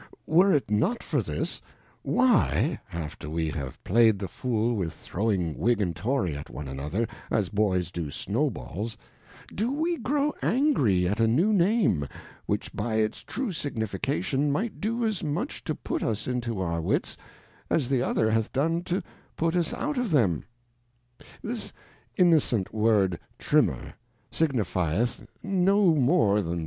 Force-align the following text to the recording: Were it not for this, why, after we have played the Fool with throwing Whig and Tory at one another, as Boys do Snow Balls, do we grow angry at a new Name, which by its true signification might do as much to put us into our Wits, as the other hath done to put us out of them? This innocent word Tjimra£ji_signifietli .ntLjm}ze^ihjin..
Were 0.25 0.51
it 0.51 0.71
not 0.71 1.03
for 1.03 1.21
this, 1.21 1.61
why, 2.01 2.79
after 2.91 3.29
we 3.29 3.49
have 3.49 3.83
played 3.83 4.17
the 4.17 4.27
Fool 4.27 4.73
with 4.75 4.91
throwing 4.93 5.55
Whig 5.59 5.79
and 5.79 5.95
Tory 5.95 6.35
at 6.35 6.49
one 6.49 6.67
another, 6.67 7.07
as 7.29 7.49
Boys 7.49 7.91
do 7.91 8.09
Snow 8.09 8.49
Balls, 8.49 8.97
do 9.53 9.71
we 9.71 9.97
grow 9.99 10.33
angry 10.41 11.07
at 11.07 11.19
a 11.19 11.27
new 11.27 11.53
Name, 11.53 12.07
which 12.47 12.73
by 12.73 12.95
its 12.95 13.21
true 13.21 13.51
signification 13.51 14.51
might 14.51 14.81
do 14.81 15.05
as 15.05 15.23
much 15.23 15.63
to 15.65 15.75
put 15.75 16.01
us 16.01 16.27
into 16.27 16.59
our 16.59 16.81
Wits, 16.81 17.15
as 17.69 17.87
the 17.87 18.01
other 18.01 18.31
hath 18.31 18.51
done 18.51 18.81
to 18.85 19.03
put 19.37 19.55
us 19.55 19.71
out 19.71 19.99
of 19.99 20.09
them? 20.09 20.45
This 21.43 21.73
innocent 22.17 22.73
word 22.73 23.19
Tjimra£ji_signifietli 23.39 25.27
.ntLjm}ze^ihjin.. 25.45 26.59